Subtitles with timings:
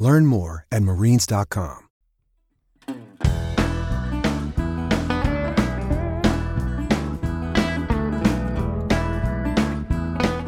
[0.00, 1.86] Learn more at marines.com.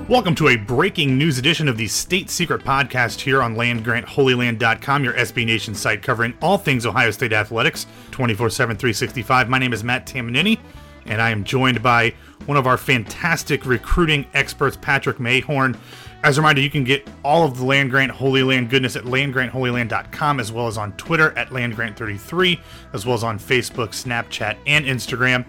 [0.09, 5.15] Welcome to a breaking news edition of the State Secret Podcast here on LandGrantHolyland.com, your
[5.15, 9.49] SB Nation site covering all things Ohio State athletics 24 7, 365.
[9.49, 10.59] My name is Matt Tamanini,
[11.07, 12.15] and I am joined by
[12.47, 15.79] one of our fantastic recruiting experts, Patrick Mayhorn.
[16.25, 19.03] As a reminder, you can get all of the Land Grant Holy Land goodness at
[19.03, 22.61] landgrantholyland.com, as well as on Twitter at landgrant33,
[22.93, 25.45] as well as on Facebook, Snapchat, and Instagram.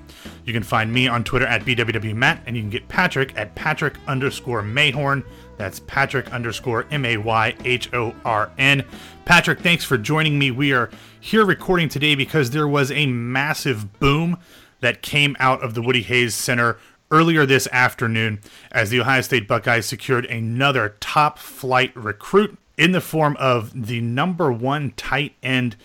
[0.46, 3.98] You can find me on Twitter at bwwmatt, and you can get Patrick at patrick
[4.08, 5.24] underscore mayhorn.
[5.58, 8.84] That's Patrick underscore M A Y H O R N.
[9.26, 10.50] Patrick, thanks for joining me.
[10.50, 14.40] We are here recording today because there was a massive boom
[14.80, 16.78] that came out of the Woody Hayes Center
[17.14, 18.40] earlier this afternoon
[18.72, 24.02] as the Ohio State Buckeyes secured another top flight recruit in the form of the
[24.02, 25.76] number one tight end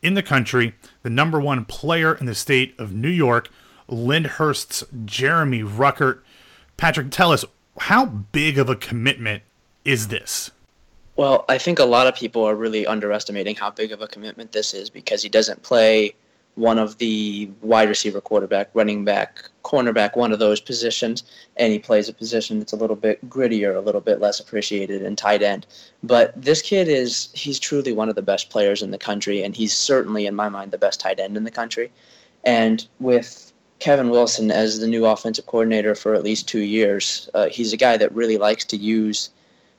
[0.00, 3.50] in the country, the number one player in the state of New York,
[3.88, 6.20] Lindenhurst's Jeremy Ruckert.
[6.76, 7.44] Patrick, tell us
[7.80, 9.42] how big of a commitment
[9.84, 10.52] is this?
[11.16, 14.52] Well, I think a lot of people are really underestimating how big of a commitment
[14.52, 16.14] this is because he doesn't play
[16.56, 21.22] one of the wide receiver, quarterback, running back, cornerback, one of those positions,
[21.56, 25.02] and he plays a position that's a little bit grittier, a little bit less appreciated
[25.02, 25.66] in tight end.
[26.02, 29.54] But this kid is, he's truly one of the best players in the country, and
[29.54, 31.92] he's certainly, in my mind, the best tight end in the country.
[32.42, 37.48] And with Kevin Wilson as the new offensive coordinator for at least two years, uh,
[37.48, 39.28] he's a guy that really likes to use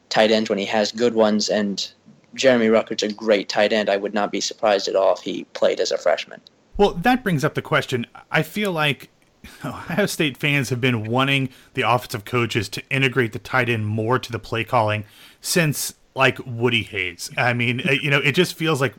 [0.10, 1.92] tight ends when he has good ones, and
[2.36, 3.90] Jeremy Ruckert's a great tight end.
[3.90, 6.40] I would not be surprised at all if he played as a freshman.
[6.78, 8.06] Well, that brings up the question.
[8.32, 9.10] I feel like
[9.66, 14.20] Ohio State fans have been wanting the offensive coaches to integrate the tight end more
[14.20, 15.06] to the play calling
[15.42, 17.32] since like Woody Hayes.
[17.38, 18.94] I mean, uh, you know, it just feels like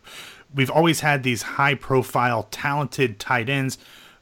[0.55, 3.79] we've always had these high profile, talented tight ends,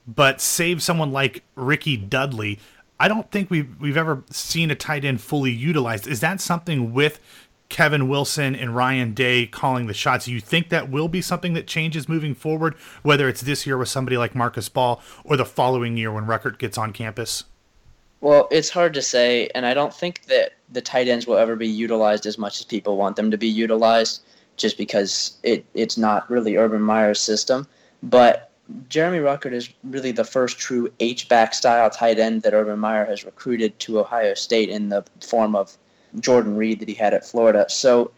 [0.07, 2.59] but save someone like Rickey Dudley,
[2.99, 6.07] I don't think we've we've ever seen a tight end fully utilized.
[6.07, 7.21] Is that something with
[7.69, 10.29] Kevin Wilson and Ryan Day calling the shots.
[10.29, 13.89] You think that will be something that changes moving forward, whether it's this year with
[13.89, 17.45] somebody like Marcus Baugh or the following year when Ruckert gets on campus?
[18.21, 21.55] Well, it's hard to say, and I don't think that the tight ends will ever
[21.55, 24.23] be utilized as much as people want them to be utilized,
[24.57, 27.67] just because it, it's not really Urban Meyer's system.
[28.03, 28.51] But
[28.89, 33.25] Jeremy Ruckert is really the first true H-back style tight end that Urban Meyer has
[33.25, 35.77] recruited to Ohio State in the form of
[36.21, 37.67] Jordan Reed that he had at Florida.
[37.69, 38.11] So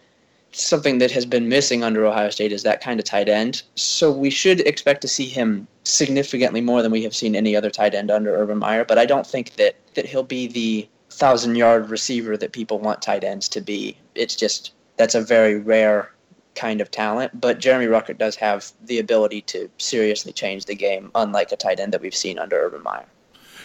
[0.52, 3.62] something that has been missing under Ohio State is that kind of tight end.
[3.74, 7.70] So we should expect to see him significantly more than we have seen any other
[7.70, 8.84] tight end under Urban Meyer.
[8.84, 13.02] But I don't think that, that he'll be the thousand yard receiver that people want
[13.02, 13.96] tight ends to be.
[14.14, 16.12] It's just that's a very rare
[16.54, 17.40] kind of talent.
[17.40, 21.80] But Jeremy Ruckert does have the ability to seriously change the game, unlike a tight
[21.80, 23.06] end that we've seen under Urban Meyer.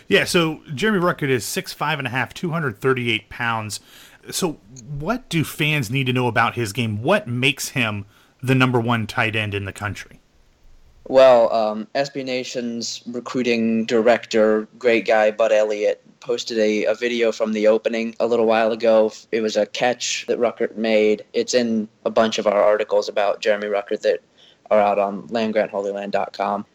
[0.07, 3.79] Yeah, so Jeremy Ruckert is six five and a half, 238 pounds.
[4.31, 4.53] So,
[4.99, 7.01] what do fans need to know about his game?
[7.01, 8.05] What makes him
[8.41, 10.19] the number one tight end in the country?
[11.07, 17.51] Well, um, SB Nation's recruiting director, great guy, Bud Elliott, posted a, a video from
[17.51, 19.11] the opening a little while ago.
[19.33, 21.25] It was a catch that Ruckert made.
[21.33, 24.21] It's in a bunch of our articles about Jeremy Ruckert that
[24.71, 26.65] are out on landgrantholyland.com.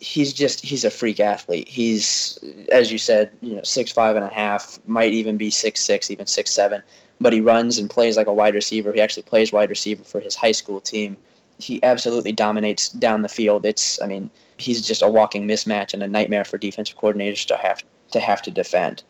[0.00, 1.68] He's just he's a freak athlete.
[1.68, 2.38] He's
[2.70, 6.10] as you said, you know, six five and a half, might even be six six,
[6.10, 6.82] even six seven.
[7.20, 8.92] But he runs and plays like a wide receiver.
[8.92, 11.16] He actually plays wide receiver for his high school team.
[11.58, 13.66] He absolutely dominates down the field.
[13.66, 17.56] It's I mean, he's just a walking mismatch and a nightmare for defensive coordinators to
[17.56, 19.02] have to have to defend.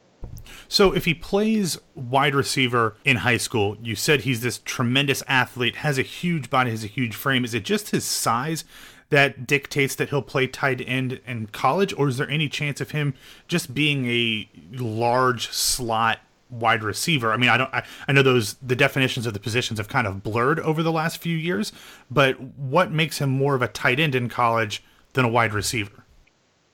[0.68, 5.76] So if he plays wide receiver in high school, you said he's this tremendous athlete,
[5.76, 7.44] has a huge body, has a huge frame.
[7.44, 8.64] Is it just his size
[9.10, 12.90] that dictates that he'll play tight end in college, or is there any chance of
[12.90, 13.14] him
[13.46, 16.20] just being a large slot
[16.50, 17.32] wide receiver?
[17.32, 17.72] I mean, I don't.
[17.72, 20.92] I, I know those the definitions of the positions have kind of blurred over the
[20.92, 21.72] last few years,
[22.10, 24.82] but what makes him more of a tight end in college
[25.14, 26.04] than a wide receiver?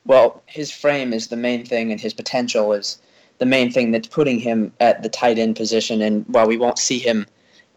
[0.07, 3.01] Well, his frame is the main thing, and his potential is
[3.39, 6.03] the main thing that's putting him at the tight end position.
[6.03, 7.27] And while we won't see him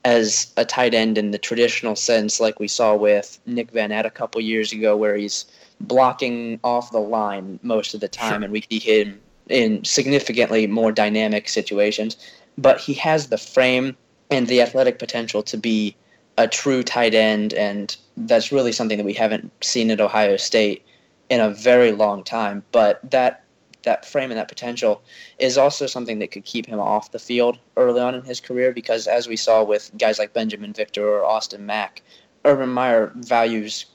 [0.08, 4.10] as a tight end in the traditional sense, like we saw with Nick Vannett a
[4.10, 5.46] couple years ago, where he's
[5.82, 8.44] blocking off the line most of the time, sure.
[8.46, 9.20] and we see him
[9.50, 12.16] in significantly more dynamic situations.
[12.58, 13.98] But he has the frame
[14.32, 15.94] and the athletic potential to be
[16.38, 20.86] a true tight end, and that's really something that we haven't seen at Ohio State
[21.30, 22.64] in a very long time.
[22.72, 23.44] But that
[23.84, 25.02] that frame and that potential
[25.40, 28.72] is also something that could keep him off the field early on in his career
[28.72, 32.02] because as we saw with guys like Binjimen Victor or Austin Mack,
[32.46, 33.86] Urban Meyer values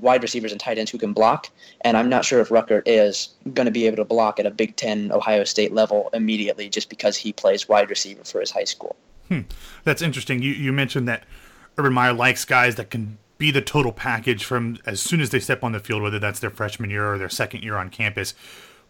[0.00, 1.50] wide receivers and tight ends who can block,
[1.80, 4.50] and I'm not sure if Ruckert is going to be able to block at a
[4.50, 8.64] Big Ten Ohio State level immediately just because he plays wide receiver for his high
[8.64, 8.96] school.
[9.28, 9.40] Hmm.
[9.84, 10.40] That's interesting.
[10.40, 11.24] You you mentioned that
[11.76, 15.40] Urban Meyer likes guys that can be the total package from as soon as they
[15.40, 18.34] step on the field, whether that's their freshman year or their second year on campus.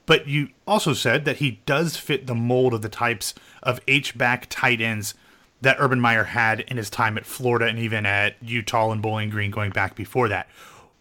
[0.07, 4.17] But you also said that he does fit the mold of the types of H
[4.17, 5.15] back tight ends
[5.61, 9.31] that Urban Meyer had in his time at Florida and even at Utah and Bowling
[9.31, 10.49] Green going back before that.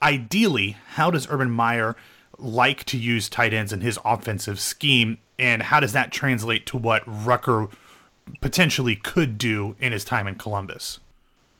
[0.01, 1.95] Ideally, how does Urban Meyer
[2.37, 6.77] like to use tight ends in his offensive scheme, and how does that translate to
[6.77, 7.67] what Rucker
[8.41, 10.99] potentially could do in his time in Columbus?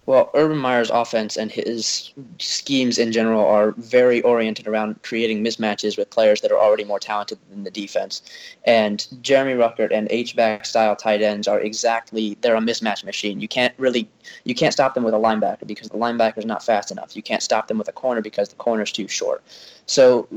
[0.08, 5.98] Well, Urban Meyer's offense and his schemes in general are very oriented around creating mismatches
[5.98, 8.22] with players that are already more talented than the defense.
[8.66, 13.40] And Jeremy Ruckert and H-back style tight ends are exactly they're a mismatch machine.
[13.40, 14.08] You can't really
[14.44, 17.16] you can't stop them with a linebacker because the linebacker's not fast enough.
[17.16, 19.44] You can't stop them with a corner because the corner's too short.
[19.88, 20.28] So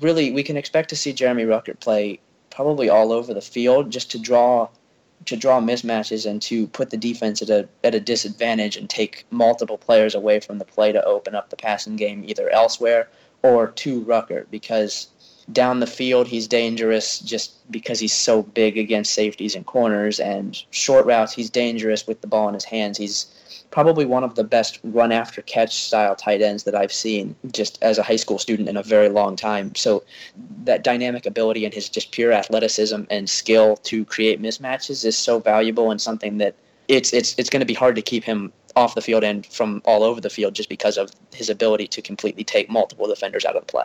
[0.00, 4.10] really we can expect to see Jeremy Ruckert play probably all over the field just
[4.12, 4.68] to draw
[5.28, 9.24] to draw mismatches and to put the defense at a at a disadvantage and take
[9.30, 13.08] multiple players away from the play to open up the passing game either elsewhere
[13.42, 15.08] or to Rucker because
[15.52, 20.62] down the field he's dangerous just because he's so big against safeties and corners and
[20.70, 22.98] short routes he's dangerous with the ball in his hands.
[22.98, 23.26] He's
[23.70, 27.82] probably one of the best run after catch style tight ends that I've seen just
[27.82, 29.74] as a high school student in a very long time.
[29.74, 30.04] So
[30.64, 35.38] that dynamic ability and his just pure athleticism and skill to create mismatches is so
[35.38, 36.54] valuable and something that
[36.88, 39.82] it's it's it's going to be hard to keep him off the field and from
[39.84, 43.56] all over the field just because of his ability to completely take multiple defenders out
[43.56, 43.84] of the play.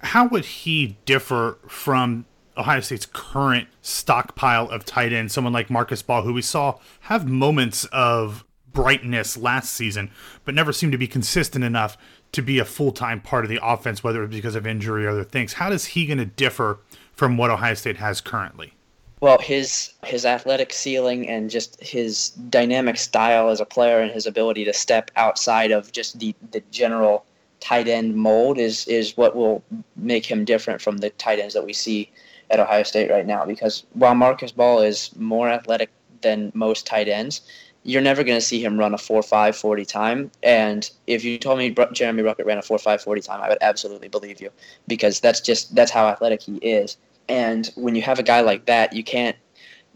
[0.00, 2.26] How would he differ from
[2.56, 7.26] Ohio State's current stockpile of tight ends, someone like Marcus Baugh, who we saw have
[7.26, 8.44] moments of
[8.78, 10.10] brightness last season,
[10.44, 11.98] but never seemed to be consistent enough
[12.30, 15.04] to be a full time part of the offense, whether it was because of injury
[15.04, 15.54] or other things.
[15.54, 16.78] How is he going to differ
[17.12, 18.74] from what Ohio State has currently?
[19.20, 24.26] Well, his his athletic ceiling and just his dynamic style as a player and his
[24.26, 27.24] ability to step outside of just the, the general
[27.58, 29.64] tight end mold is is what will
[29.96, 32.08] make him different from the tight ends that we see
[32.50, 33.44] at Ohio State right now.
[33.44, 35.90] Because while Marcus Baugh is more athletic
[36.20, 37.40] than most tight ends,
[37.84, 40.30] you're never going to see him run a 4.5 40 time.
[40.42, 44.08] And if you told me Jeremy Ruckert ran a 4.5 40 time, I would absolutely
[44.08, 44.50] believe you
[44.86, 46.96] because that's just that's how athletic he is.
[47.28, 49.36] And when you have a guy like that, you can't.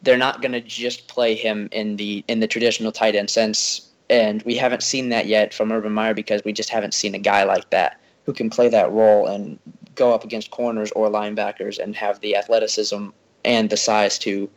[0.02, 3.88] They're not going to just play him in the in the traditional tight end sense.
[4.11, 7.19] And we haven't seen that yet from Urban Meyer because we just haven't seen a
[7.19, 9.58] guy like that who can play that role and
[9.94, 13.08] go up against corners or linebackers and have the athleticism
[13.44, 14.49] and the size to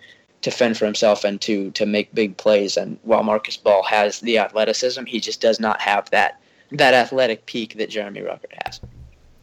[0.46, 2.78] to fend for himself and to to make big plays.
[2.78, 6.40] And while Marcus Baugh has the athleticism, he just does not have that
[6.72, 8.80] that athletic peak that Jeremy Ruckert has.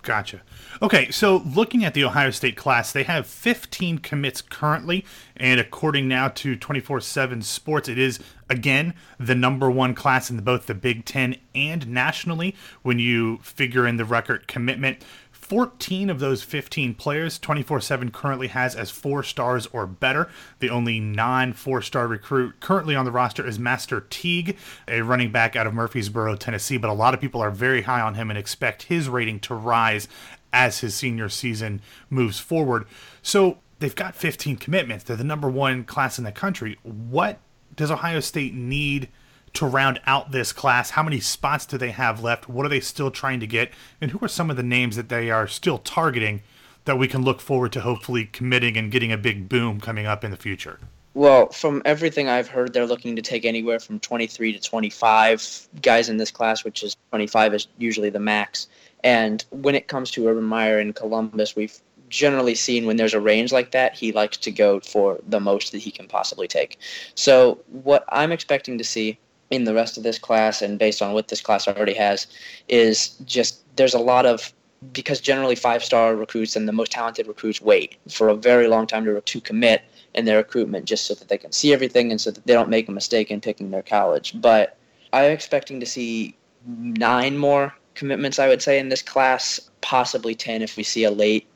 [0.02, 0.42] Gotcha.
[0.80, 5.04] Okay, so looking at the Ohio State class, they have 15 commits currently,
[5.36, 10.38] and according now to 24 7 Sports, it is, again, the number one class in
[10.38, 15.04] both the Big Ten and nationally when you figure in the record commitment.
[15.52, 20.30] 14 of those 15 players 24 7 currently has as four stars or better.
[20.60, 24.56] The only non four star recruit currently on the roster is Master Teague,
[24.88, 26.78] a running back out of Murfreesboro, Tennessee.
[26.78, 29.54] But a lot of people are very high on him and expect his rating to
[29.54, 30.08] rise
[30.54, 32.86] as his senior season moves forward.
[33.20, 35.04] So they've got 15 commitments.
[35.04, 36.78] They're the number one class in the country.
[36.82, 37.40] What
[37.76, 39.10] does Ohio State need?
[39.54, 40.90] To round out this class?
[40.90, 42.48] How many spots do they have left?
[42.48, 43.70] What are they still trying to get?
[44.00, 46.42] And who are some of the names that they are still targeting
[46.84, 50.24] that we can look forward to hopefully committing and getting a big boom coming up
[50.24, 50.80] in the future?
[51.14, 56.08] Well, from everything I've heard, they're looking to take anywhere from 23 to 25 guys
[56.08, 58.66] in this class, which is 25 is usually the max.
[59.04, 61.78] And when it comes to Urban Meyer in Columbus, we've
[62.08, 65.72] generally seen when there's a range like that, he likes to go for the most
[65.72, 66.78] that he can possibly take.
[67.14, 69.18] So, what I'm expecting to see
[69.52, 72.26] in the rest of this class and based on what this class already has
[72.68, 74.52] is just there's a lot of
[74.92, 78.86] because generally five star recruits and the most talented recruits wait for a very long
[78.86, 79.82] time to, to commit
[80.14, 82.68] in their recruitment just so that they can see everything and so that they don't
[82.68, 84.32] make a mistake in picking their college.
[84.40, 84.76] But
[85.12, 86.34] I'm expecting to see
[86.66, 91.10] nine more commitments, I would say, in this class, possibly 10 if we see a
[91.10, 91.46] late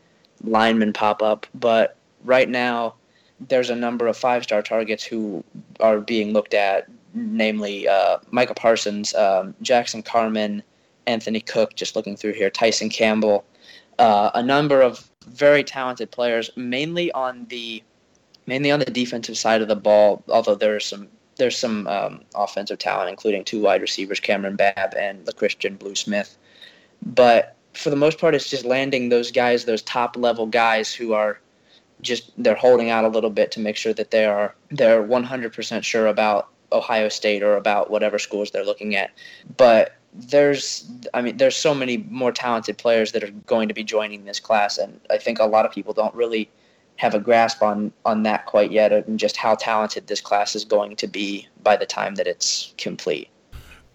[0.45, 1.47] lineman pop up.
[1.55, 2.95] But right now,
[3.41, 5.45] there's a number of five star targets who
[5.81, 10.63] are being looked at, namely uh, Micah Parsons, um, Jackson Carman,
[11.07, 13.45] Anthony Cook, just looking through here, Tyson Campbell,
[13.99, 17.83] uh, a number of very talented players, mainly on the
[18.47, 20.23] mainly on the defensive side of the ball.
[20.29, 25.27] Although there's some there's some um, offensive talent, including two wide receivers, Kamryn Babb and
[25.27, 26.37] L'Christian Blue Smith.
[27.03, 31.13] But for the most part, it's just landing those guys, those top level guys who
[31.15, 31.41] are
[32.03, 35.83] just they're holding out a little bit to make sure that they are they're 100%
[35.83, 39.11] sure about Ohio State or about whatever schools they're looking at.
[39.57, 43.85] But there's I mean there's so many more talented players that are going to be
[43.85, 46.49] joining this class and I think a lot of people don't really
[46.97, 50.65] have a grasp on on that quite yet and just how talented this class is
[50.65, 53.29] going to be by the time that it's complete.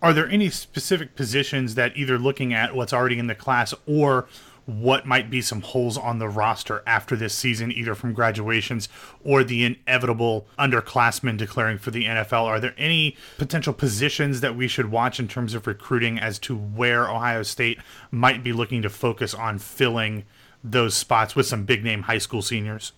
[0.02, 4.28] Are there any specific positions that either looking at what's already in the class or
[4.66, 8.88] what might be some holes on the roster after this season, either from graduations
[9.24, 12.44] or the inevitable underclassmen declaring for the NFL?
[12.44, 16.56] Are there any potential positions that we should watch in terms of recruiting as to
[16.56, 17.80] where Ohio State
[18.12, 20.26] might be looking to focus on filling
[20.64, 22.94] those spots with some big name high school seniors?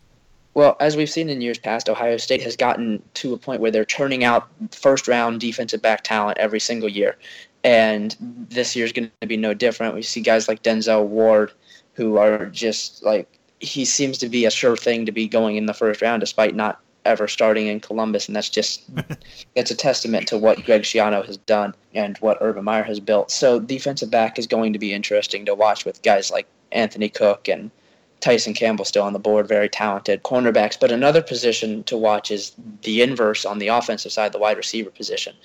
[0.56, 3.72] Well, as we've seen in years past, Ohio State has gotten to a point where
[3.72, 7.18] they're turning out first round defensive back talent every single year.
[7.64, 9.96] And this year's going to be no different.
[9.96, 11.52] We see guys like Denzel Ward,
[11.94, 15.66] who are just like, he seems to be a sure thing to be going in
[15.66, 18.28] the first round despite not ever starting in Columbus.
[18.28, 18.84] And that's just,
[19.56, 23.32] it's a testament to what Greg Schiano has done and what Urban Meyer has built.
[23.32, 27.48] So defensive back is going to be interesting to watch with guys like Anthony Cook
[27.48, 27.72] and
[28.20, 30.80] Tyson Campbell still on the board, very talented cornerbacks.
[30.80, 34.90] But another position to watch is the inverse on the offensive side, the wide receiver
[34.90, 35.36] position,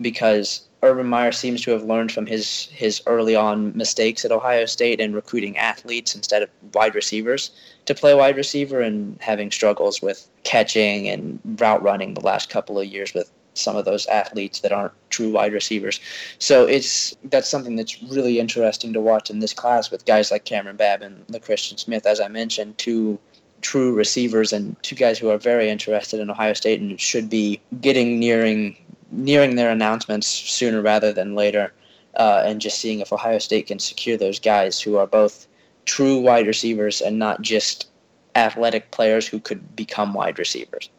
[0.00, 4.64] because Urban Meyer seems to have learned from his his early on mistakes at Ohio
[4.66, 7.50] State and recruiting athletes instead of wide receivers
[7.86, 12.78] to play wide receiver and having struggles with catching and route running the last couple
[12.78, 16.00] of years with some of those athletes that aren't true wide receivers.
[16.38, 20.44] So it's that's something that's really interesting to watch in this class with guys like
[20.44, 23.18] Kamryn Babb and the Christian Smith, as I mentioned, two
[23.60, 27.60] true receivers and two guys who are very interested in Ohio State and should be
[27.80, 28.76] getting nearing
[29.10, 31.72] nearing their announcements sooner rather than later,
[32.16, 35.46] uh, and just seeing if Ohio State can secure those guys who are both
[35.84, 37.88] true wide receivers and not just
[38.34, 40.90] athletic players who could become wide receivers.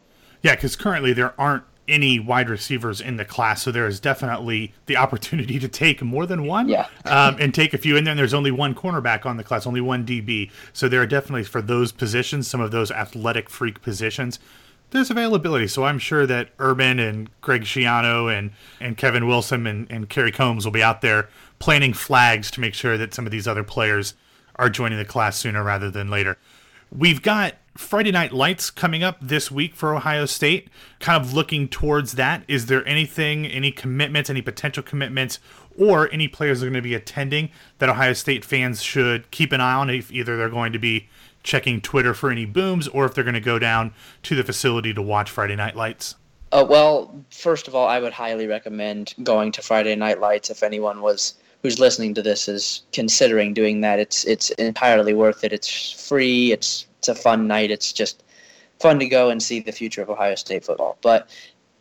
[0.42, 4.72] Yeah, because currently there aren't any wide receivers in the class, so there is definitely
[4.86, 6.68] the opportunity to take more than one.
[6.68, 6.86] Yeah.
[7.04, 7.96] um, and take a few.
[7.96, 10.50] And then there's only one cornerback on the class, only one DB.
[10.72, 14.38] So there are definitely for those positions, some of those athletic freak positions,
[14.90, 15.66] there's availability.
[15.66, 20.32] So I'm sure that Urban and Greg Schiano and, and Kevin Wilson and, and Kerry
[20.32, 21.28] Coombs will be out there
[21.58, 24.14] planting flags to make sure that some of these other players
[24.56, 26.36] are joining the class sooner rather than later.
[26.90, 30.68] We've got Friday Night Lights coming up this week for Ohio State.
[30.98, 32.42] Kind of looking towards that.
[32.48, 35.38] Is there anything, any commitments, any potential commitments,
[35.78, 39.52] or any players that are going to be attending that Ohio State fans should keep
[39.52, 41.08] an eye on if either they're going to be
[41.42, 43.92] checking Twitter for any booms or if they're going to go down
[44.24, 46.16] to the facility to watch Friday Night Lights?
[46.52, 50.62] Uh, well, first of all, I would highly recommend going to Friday Night Lights if
[50.62, 53.98] anyone was who's listening to this is considering doing that.
[53.98, 55.52] It's it's entirely worth it.
[55.52, 56.52] It's free.
[56.52, 57.70] It's it's a fun night.
[57.70, 58.22] It's just
[58.80, 60.98] fun to go and see the future of Ohio State football.
[61.02, 61.30] But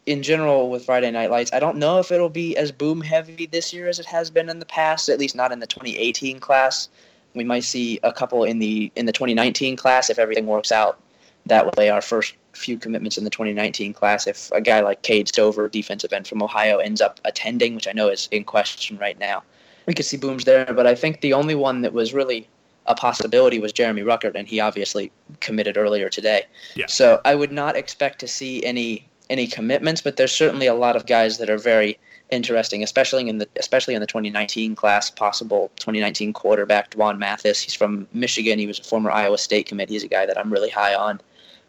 [0.06, 3.46] in general, with Friday Night Lights, I don't know if it'll be as boom heavy
[3.46, 5.10] this year as it has been in the past.
[5.10, 6.90] At least not in the 2018 class.
[7.34, 11.00] We might see a couple in the in the 2019 class if everything works out
[11.46, 11.90] that way.
[11.90, 14.28] Our first few commitments in the 2019 class.
[14.28, 17.92] If a guy like Cade Stover, defensive end from Ohio, ends up attending, which I
[17.92, 19.44] know is in question right now,
[19.86, 20.66] we could see booms there.
[20.66, 22.48] But I think the only one that was really
[22.86, 26.44] a possibility was Jeremy Ruckert, and he obviously committed earlier today.
[26.76, 26.88] Yeah.
[26.88, 30.96] So I would not expect to see any any commitments, but there's certainly a lot
[30.96, 32.00] of guys that are very
[32.32, 35.10] interesting, especially in the especially in the 2019 class.
[35.10, 37.62] Possible 2019 quarterback Dwan Mathis.
[37.62, 38.60] He's from Michigan.
[38.60, 39.90] He was a former Iowa State commit.
[39.90, 41.22] He's a guy that I'm really high on.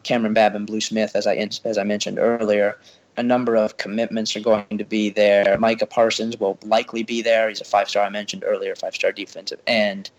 [0.04, 2.78] Kamryn Babb and Blue Smith, as I as I mentioned earlier.
[3.16, 5.58] A number of commitments are going to be there.
[5.58, 7.48] Micah Parsons will likely be there.
[7.48, 10.10] He's a five star I mentioned earlier, five star defensive end.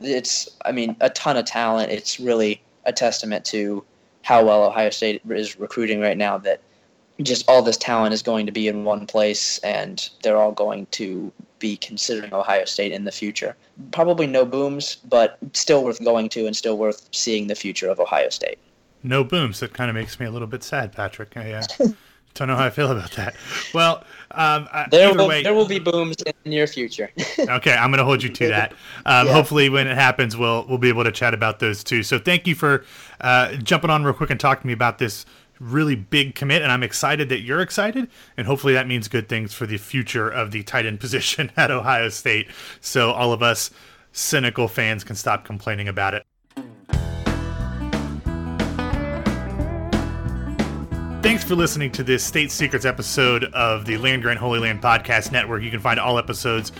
[0.00, 1.92] It's I mean a ton of talent.
[1.92, 3.84] It's really a testament to
[4.22, 6.60] how well Ohio State is recruiting right now that
[7.22, 10.86] just all this talent is going to be in one place and they're all going
[10.92, 13.56] to be considering Ohio State in the future.
[13.92, 18.00] Probably no booms, but still worth going to and still worth seeing the future of
[18.00, 18.58] Ohio State.
[19.02, 19.60] no booms.
[19.60, 21.36] That kind of makes me a little bit sad, Patrick.
[21.36, 21.62] I uh,
[22.34, 23.34] don't know how I feel about that.
[23.74, 27.10] Well, um, uh, there will way, there will be booms in the near future.
[27.38, 28.72] okay, I'm going to hold you to that.
[29.04, 29.32] Um, Yeah.
[29.32, 32.02] Hopefully, when it happens, we'll we'll be able to chat about those too.
[32.02, 32.84] So, thank you for
[33.20, 35.26] uh, jumping on real quick and talking to me about this
[35.60, 36.62] really big commit.
[36.62, 40.28] And I'm excited that you're excited, and hopefully, that means good things for the future
[40.28, 42.48] of the tight end position at Ohio State.
[42.80, 43.70] So, all of us
[44.12, 46.26] cynical fans can stop complaining about it.
[51.22, 55.30] Thanks for listening to this State Secrets episode of the Land Grant Holy Land Podcast
[55.30, 55.62] Network.
[55.62, 56.72] You can find all episodes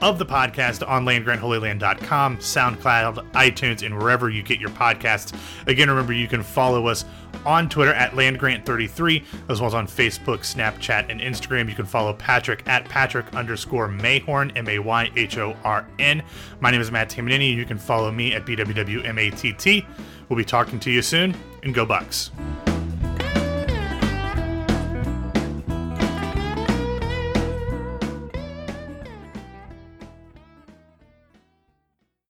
[0.00, 5.38] of the podcast on landgrantholyland.com, SoundCloud, iTunes, and wherever you get your podcasts.
[5.66, 7.04] Again, remember you can follow us
[7.44, 11.68] on Twitter at LandGrant33, as well as on Facebook, Snapchat, and Instagram.
[11.68, 16.22] You can follow Patrick at Patrick underscore Mayhorn, M A Y H O R N.
[16.60, 17.54] My name is Matt Tamanini.
[17.54, 19.86] You can follow me at BWWMATT.
[20.28, 22.30] We'll be talking to you soon, and go Bucks.